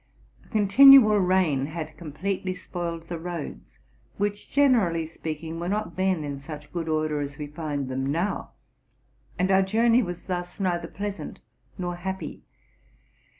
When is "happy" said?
11.97-12.41